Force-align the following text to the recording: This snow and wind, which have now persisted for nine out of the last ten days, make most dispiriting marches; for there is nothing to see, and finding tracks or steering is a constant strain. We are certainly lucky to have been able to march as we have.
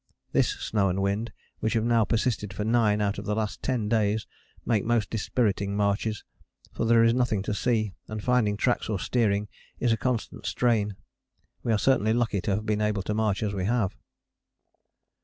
This 0.31 0.49
snow 0.53 0.89
and 0.89 0.99
wind, 0.99 1.31
which 1.59 1.73
have 1.73 1.83
now 1.83 2.05
persisted 2.05 2.51
for 2.53 2.63
nine 2.63 3.01
out 3.01 3.19
of 3.19 3.25
the 3.25 3.35
last 3.35 3.61
ten 3.61 3.87
days, 3.87 4.25
make 4.65 4.83
most 4.83 5.11
dispiriting 5.11 5.75
marches; 5.77 6.23
for 6.73 6.85
there 6.85 7.03
is 7.03 7.13
nothing 7.13 7.43
to 7.43 7.53
see, 7.53 7.93
and 8.07 8.23
finding 8.23 8.57
tracks 8.57 8.89
or 8.89 8.97
steering 8.99 9.47
is 9.79 9.91
a 9.93 9.97
constant 9.97 10.47
strain. 10.47 10.95
We 11.61 11.71
are 11.71 11.77
certainly 11.77 12.13
lucky 12.13 12.41
to 12.41 12.55
have 12.55 12.65
been 12.65 12.81
able 12.81 13.03
to 13.03 13.13
march 13.13 13.43
as 13.43 13.53
we 13.53 13.65
have. 13.65 13.95